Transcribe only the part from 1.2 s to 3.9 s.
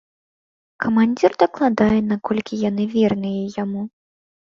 дакладае, наколькі яны верныя яму.